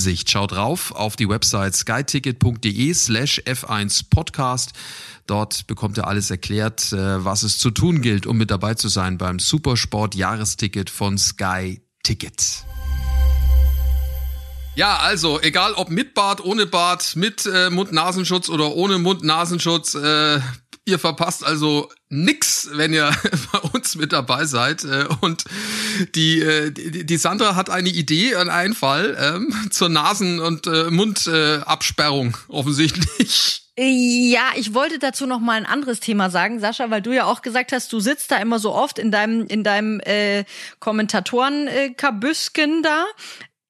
[0.01, 0.31] Hinsicht.
[0.31, 4.71] Schaut drauf auf die Website skyticket.de slash F1 Podcast.
[5.27, 8.87] Dort bekommt ihr alles erklärt, äh, was es zu tun gilt, um mit dabei zu
[8.87, 12.65] sein beim Supersport Jahresticket von Sky Ticket.
[14.73, 20.39] Ja, also egal ob mit Bart, ohne Bart, mit äh, Mund-Nasenschutz oder ohne Mund-Nasenschutz, äh,
[20.91, 23.09] Ihr verpasst also nix, wenn ihr
[23.53, 24.83] bei uns mit dabei seid.
[24.83, 25.45] Äh, und
[26.15, 32.35] die, äh, die, Sandra hat eine Idee, einen Einfall ähm, zur Nasen- und äh, Mundabsperrung
[32.49, 33.69] offensichtlich.
[33.77, 37.41] Ja, ich wollte dazu noch mal ein anderes Thema sagen, Sascha, weil du ja auch
[37.41, 40.43] gesagt hast, du sitzt da immer so oft in deinem in deinem äh,
[40.79, 43.05] Kommentatorenkabüsken da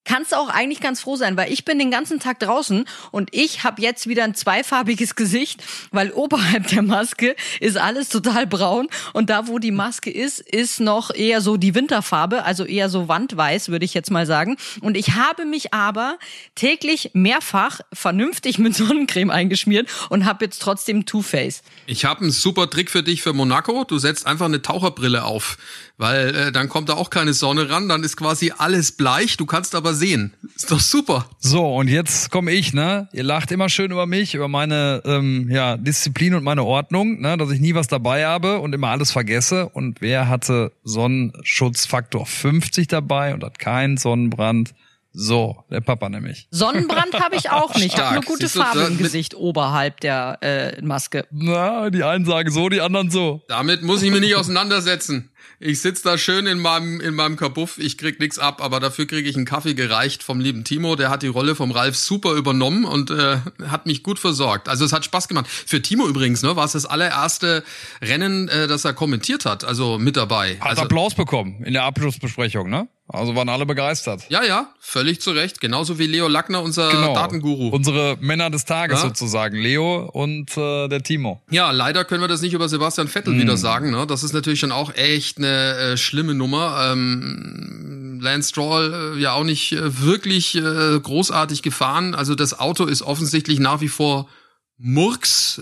[0.03, 3.29] kannst du auch eigentlich ganz froh sein, weil ich bin den ganzen Tag draußen und
[3.33, 8.87] ich habe jetzt wieder ein zweifarbiges Gesicht, weil oberhalb der Maske ist alles total braun
[9.13, 13.07] und da, wo die Maske ist, ist noch eher so die Winterfarbe, also eher so
[13.07, 14.57] wandweiß, würde ich jetzt mal sagen.
[14.81, 16.17] Und ich habe mich aber
[16.55, 21.61] täglich mehrfach vernünftig mit Sonnencreme eingeschmiert und habe jetzt trotzdem Two-Face.
[21.85, 23.83] Ich habe einen super Trick für dich für Monaco.
[23.83, 25.57] Du setzt einfach eine Taucherbrille auf
[26.01, 29.45] weil äh, dann kommt da auch keine Sonne ran, dann ist quasi alles bleich, du
[29.45, 30.33] kannst aber sehen.
[30.55, 31.27] Ist doch super.
[31.39, 33.07] So, und jetzt komme ich, ne?
[33.13, 37.37] Ihr lacht immer schön über mich, über meine ähm, ja, Disziplin und meine Ordnung, ne?
[37.37, 39.69] dass ich nie was dabei habe und immer alles vergesse.
[39.69, 44.73] Und wer hatte Sonnenschutzfaktor 50 dabei und hat keinen Sonnenbrand?
[45.13, 46.47] So, der Papa nämlich.
[46.51, 47.93] Sonnenbrand habe ich auch nicht.
[47.93, 51.27] Ich habe nur gute Farbe im Gesicht oberhalb der äh, Maske.
[51.31, 53.43] Na, die einen sagen so, die anderen so.
[53.49, 55.31] Damit muss ich mich nicht auseinandersetzen.
[55.59, 59.05] Ich sitz da schön in meinem, in meinem Kabuff, ich krieg nix ab, aber dafür
[59.05, 60.95] kriege ich einen Kaffee gereicht vom lieben Timo.
[60.95, 64.69] Der hat die Rolle vom Ralf super übernommen und äh, hat mich gut versorgt.
[64.69, 65.47] Also es hat Spaß gemacht.
[65.47, 67.63] Für Timo übrigens, ne, war es das allererste
[68.01, 70.57] Rennen, äh, das er kommentiert hat, also mit dabei.
[70.59, 72.87] Hat also, Applaus bekommen in der Abschlussbesprechung, ne?
[73.13, 74.23] Also waren alle begeistert.
[74.29, 75.59] Ja, ja, völlig zu Recht.
[75.59, 77.13] Genauso wie Leo Lackner, unser genau.
[77.13, 77.69] Datenguru.
[77.69, 79.09] Unsere Männer des Tages ja?
[79.09, 79.57] sozusagen.
[79.57, 81.41] Leo und äh, der Timo.
[81.49, 83.39] Ja, leider können wir das nicht über Sebastian Vettel mm.
[83.39, 83.91] wieder sagen.
[83.91, 84.07] Ne?
[84.07, 86.91] Das ist natürlich schon auch echt eine äh, schlimme Nummer.
[86.91, 92.15] Ähm, Lance Stroll äh, ja auch nicht äh, wirklich äh, großartig gefahren.
[92.15, 94.29] Also das Auto ist offensichtlich nach wie vor
[94.77, 95.59] Murks.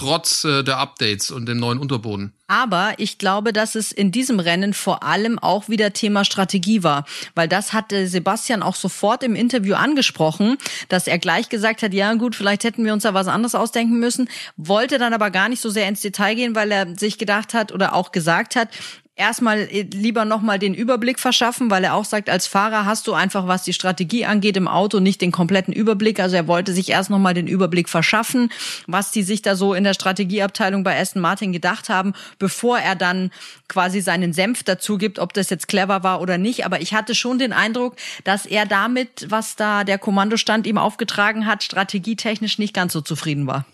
[0.00, 2.32] Trotz äh, der Updates und dem neuen Unterboden.
[2.46, 7.04] Aber ich glaube, dass es in diesem Rennen vor allem auch wieder Thema Strategie war,
[7.34, 10.56] weil das hatte Sebastian auch sofort im Interview angesprochen,
[10.88, 13.98] dass er gleich gesagt hat, ja gut, vielleicht hätten wir uns da was anderes ausdenken
[13.98, 17.52] müssen, wollte dann aber gar nicht so sehr ins Detail gehen, weil er sich gedacht
[17.52, 18.70] hat oder auch gesagt hat,
[19.20, 23.12] erstmal äh, lieber nochmal den Überblick verschaffen, weil er auch sagt, als Fahrer hast du
[23.12, 26.18] einfach, was die Strategie angeht, im Auto nicht den kompletten Überblick.
[26.18, 28.50] Also er wollte sich erst nochmal den Überblick verschaffen,
[28.86, 32.96] was die sich da so in der Strategieabteilung bei Aston Martin gedacht haben, bevor er
[32.96, 33.30] dann
[33.68, 36.64] quasi seinen Senf dazu gibt, ob das jetzt clever war oder nicht.
[36.64, 41.46] Aber ich hatte schon den Eindruck, dass er damit, was da der Kommandostand ihm aufgetragen
[41.46, 43.66] hat, strategietechnisch nicht ganz so zufrieden war.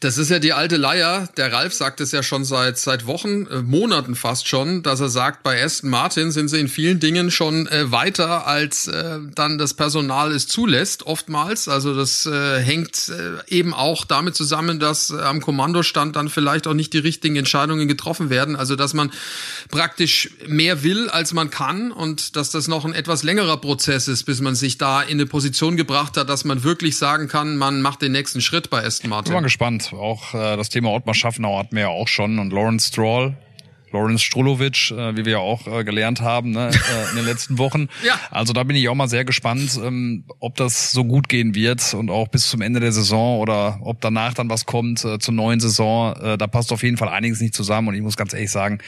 [0.00, 1.28] Das ist ja die alte Leier.
[1.36, 5.10] Der Ralf sagt es ja schon seit seit Wochen, äh, Monaten fast schon, dass er
[5.10, 9.58] sagt, bei Aston Martin sind sie in vielen Dingen schon äh, weiter, als äh, dann
[9.58, 11.68] das Personal es zulässt, oftmals.
[11.68, 16.66] Also das äh, hängt äh, eben auch damit zusammen, dass äh, am Kommandostand dann vielleicht
[16.66, 18.56] auch nicht die richtigen Entscheidungen getroffen werden.
[18.56, 19.10] Also dass man
[19.68, 24.24] praktisch mehr will, als man kann und dass das noch ein etwas längerer Prozess ist,
[24.24, 27.82] bis man sich da in eine Position gebracht hat, dass man wirklich sagen kann, man
[27.82, 29.32] macht den nächsten Schritt bei Aston Martin.
[29.32, 29.92] Bin mal gespannt.
[29.92, 33.34] Auch äh, das Thema Ottmar Schaffenau hatten wir ja auch schon und Lawrence Stroll.
[33.92, 37.58] Lawrence Strulovic, äh, wie wir ja auch äh, gelernt haben ne, äh, in den letzten
[37.58, 37.88] Wochen.
[38.06, 38.14] ja.
[38.30, 41.94] Also da bin ich auch mal sehr gespannt, ähm, ob das so gut gehen wird
[41.94, 45.34] und auch bis zum Ende der Saison oder ob danach dann was kommt äh, zur
[45.34, 46.14] neuen Saison.
[46.16, 48.78] Äh, da passt auf jeden Fall einiges nicht zusammen und ich muss ganz ehrlich sagen,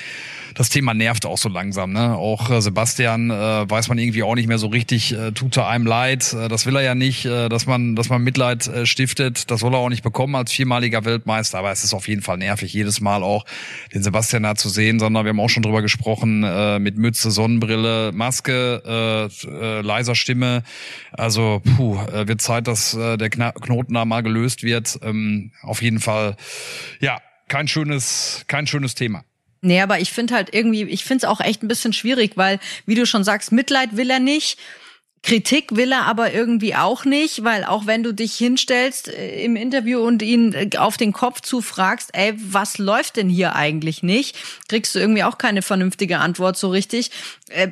[0.54, 1.92] das Thema nervt auch so langsam.
[1.92, 2.16] Ne?
[2.16, 3.34] Auch äh, Sebastian äh,
[3.68, 6.32] weiß man irgendwie auch nicht mehr so richtig, äh, tut er einem leid.
[6.32, 9.50] Äh, das will er ja nicht, äh, dass man, dass man Mitleid äh, stiftet.
[9.50, 11.58] Das soll er auch nicht bekommen als viermaliger Weltmeister.
[11.58, 13.44] Aber es ist auf jeden Fall nervig, jedes Mal auch
[13.92, 17.30] den Sebastian da zu sehen, sondern wir haben auch schon drüber gesprochen, äh, mit Mütze,
[17.30, 20.62] Sonnenbrille, Maske, äh, äh, leiser Stimme.
[21.12, 24.98] Also puh, äh, wird Zeit, dass äh, der Knoten da mal gelöst wird.
[25.02, 26.36] Ähm, auf jeden Fall,
[27.00, 29.24] ja, kein schönes, kein schönes Thema.
[29.60, 32.60] Nee, aber ich finde halt irgendwie, ich finde es auch echt ein bisschen schwierig, weil,
[32.84, 34.58] wie du schon sagst, Mitleid will er nicht.
[35.24, 39.56] Kritik will er aber irgendwie auch nicht, weil auch wenn du dich hinstellst äh, im
[39.56, 44.36] Interview und ihn äh, auf den Kopf zufragst, ey, was läuft denn hier eigentlich nicht,
[44.68, 47.10] kriegst du irgendwie auch keine vernünftige Antwort so richtig.
[47.54, 47.68] Äh,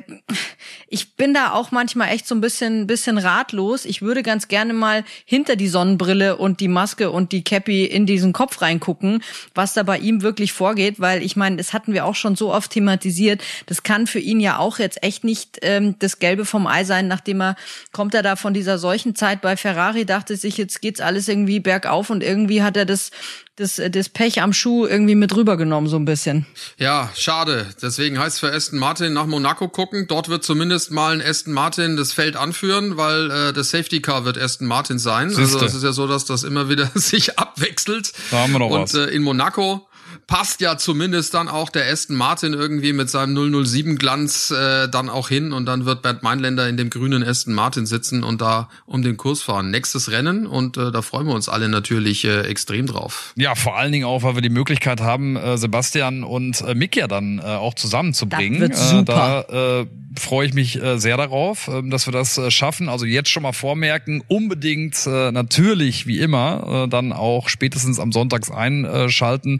[0.87, 3.85] ich bin da auch manchmal echt so ein bisschen, bisschen ratlos.
[3.85, 8.05] Ich würde ganz gerne mal hinter die Sonnenbrille und die Maske und die Cappy in
[8.05, 12.05] diesen Kopf reingucken, was da bei ihm wirklich vorgeht, weil ich meine, das hatten wir
[12.05, 13.43] auch schon so oft thematisiert.
[13.65, 17.07] Das kann für ihn ja auch jetzt echt nicht ähm, das Gelbe vom Ei sein,
[17.07, 17.55] nachdem er
[17.91, 21.59] kommt er da von dieser solchen Zeit bei Ferrari, dachte sich, jetzt geht's alles irgendwie
[21.59, 23.11] bergauf und irgendwie hat er das
[23.55, 26.45] das, das Pech am Schuh irgendwie mit rübergenommen, so ein bisschen.
[26.77, 27.67] Ja, schade.
[27.81, 30.07] Deswegen heißt für Aston Martin nach Monaco gucken.
[30.07, 34.25] Dort wird zumindest mal ein Aston Martin das Feld anführen, weil äh, das Safety Car
[34.25, 35.29] wird Aston Martin sein.
[35.29, 35.55] Siehste.
[35.55, 38.11] Also es ist ja so, dass das immer wieder sich abwechselt.
[38.31, 38.93] Da haben wir noch Und was.
[38.95, 39.87] Äh, in Monaco
[40.27, 45.09] passt ja zumindest dann auch der Aston Martin irgendwie mit seinem 007 Glanz äh, dann
[45.09, 48.69] auch hin und dann wird Bernd Meinländer in dem grünen Aston Martin sitzen und da
[48.85, 49.71] um den Kurs fahren.
[49.71, 53.33] Nächstes Rennen und äh, da freuen wir uns alle natürlich äh, extrem drauf.
[53.35, 56.95] Ja, vor allen Dingen auch, weil wir die Möglichkeit haben, äh, Sebastian und äh, Mick
[56.95, 58.59] ja dann äh, auch zusammenzubringen.
[58.59, 59.45] Das wird super.
[59.49, 59.85] Äh, da äh,
[60.17, 62.89] freue ich mich äh, sehr darauf, äh, dass wir das äh, schaffen.
[62.89, 68.11] Also jetzt schon mal vormerken, unbedingt äh, natürlich wie immer äh, dann auch spätestens am
[68.11, 69.59] Sonntags einschalten.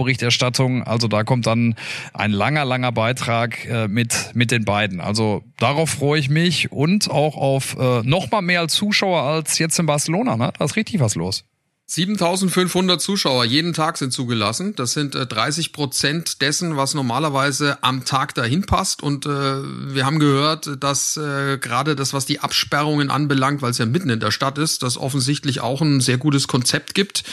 [0.00, 0.82] Vorberichterstattung.
[0.82, 1.74] Also da kommt dann
[2.14, 5.00] ein langer, langer Beitrag äh, mit mit den beiden.
[5.00, 9.78] Also darauf freue ich mich und auch auf äh, noch mal mehr Zuschauer als jetzt
[9.78, 10.36] in Barcelona.
[10.36, 10.52] Ne?
[10.58, 11.44] Da ist richtig was los.
[11.92, 14.76] 7500 Zuschauer jeden Tag sind zugelassen.
[14.76, 19.02] Das sind äh, 30 Prozent dessen, was normalerweise am Tag dahin passt.
[19.02, 23.78] Und äh, wir haben gehört, dass äh, gerade das, was die Absperrungen anbelangt, weil es
[23.78, 27.24] ja mitten in der Stadt ist, das offensichtlich auch ein sehr gutes Konzept gibt.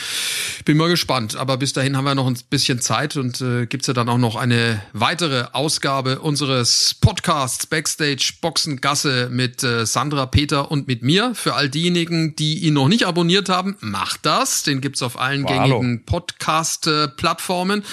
[0.66, 1.36] Bin mal gespannt.
[1.36, 4.18] Aber bis dahin haben wir noch ein bisschen Zeit und äh, gibt's ja dann auch
[4.18, 11.36] noch eine weitere Ausgabe unseres Podcasts Backstage Boxengasse mit äh, Sandra, Peter und mit mir.
[11.36, 14.47] Für all diejenigen, die ihn noch nicht abonniert haben, macht das.
[14.64, 15.80] Den gibt's auf allen hallo.
[15.80, 17.84] gängigen Podcast-Plattformen.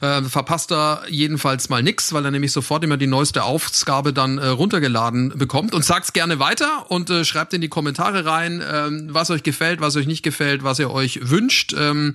[0.00, 4.38] Äh, verpasst da jedenfalls mal nix, weil er nämlich sofort immer die neueste Ausgabe dann
[4.38, 5.74] äh, runtergeladen bekommt.
[5.74, 9.80] Und sagt's gerne weiter und äh, schreibt in die Kommentare rein, ähm, was euch gefällt,
[9.80, 12.14] was euch nicht gefällt, was ihr euch wünscht, ähm,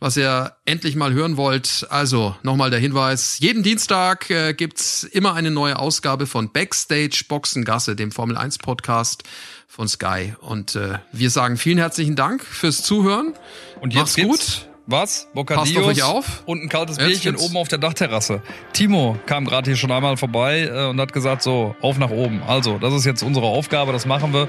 [0.00, 1.86] was ihr endlich mal hören wollt.
[1.90, 7.96] Also nochmal der Hinweis, jeden Dienstag äh, gibt's immer eine neue Ausgabe von Backstage Boxengasse,
[7.96, 9.24] dem Formel 1 Podcast
[9.72, 10.34] von Sky.
[10.40, 13.31] Und äh, wir sagen vielen herzlichen Dank fürs Zuhören.
[13.80, 14.68] Und jetzt gibt's gut.
[14.86, 15.00] was?
[15.24, 16.42] Passt Bocadillos auf euch auf.
[16.46, 18.42] und ein kaltes Jetzt Bierchen gibt's- oben auf der Dachterrasse.
[18.72, 22.42] Timo kam gerade hier schon einmal vorbei äh, und hat gesagt, so, auf nach oben.
[22.46, 24.48] Also, das ist jetzt unsere Aufgabe, das machen wir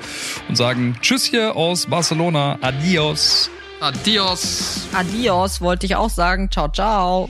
[0.50, 2.58] und sagen Tschüss hier aus Barcelona.
[2.62, 3.50] Adios.
[3.80, 4.82] Adios.
[4.94, 6.50] Adios, wollte ich auch sagen.
[6.52, 7.30] Ciao, ciao.